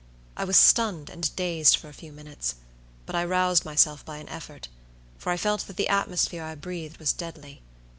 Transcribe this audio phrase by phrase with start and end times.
[0.35, 2.55] I was stunned and dazed for a few minutes,
[3.05, 4.67] but I roused myself by an effort,
[5.19, 7.61] for I felt that the atmosphere I breathed was deadly.